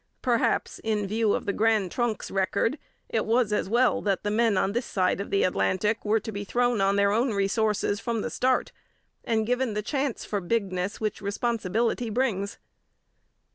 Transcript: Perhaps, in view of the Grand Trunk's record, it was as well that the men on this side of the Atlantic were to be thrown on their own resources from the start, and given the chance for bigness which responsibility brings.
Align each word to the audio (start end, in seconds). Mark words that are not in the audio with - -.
Perhaps, 0.23 0.79
in 0.79 1.05
view 1.05 1.33
of 1.33 1.45
the 1.45 1.53
Grand 1.53 1.91
Trunk's 1.91 2.31
record, 2.31 2.79
it 3.07 3.23
was 3.23 3.53
as 3.53 3.69
well 3.69 4.01
that 4.01 4.23
the 4.23 4.31
men 4.31 4.57
on 4.57 4.71
this 4.71 4.87
side 4.87 5.21
of 5.21 5.29
the 5.29 5.43
Atlantic 5.43 6.03
were 6.03 6.19
to 6.19 6.31
be 6.31 6.43
thrown 6.43 6.81
on 6.81 6.95
their 6.95 7.11
own 7.11 7.35
resources 7.35 7.99
from 7.99 8.21
the 8.21 8.31
start, 8.31 8.71
and 9.23 9.45
given 9.45 9.75
the 9.75 9.83
chance 9.83 10.25
for 10.25 10.41
bigness 10.41 10.99
which 10.99 11.21
responsibility 11.21 12.09
brings. 12.09 12.57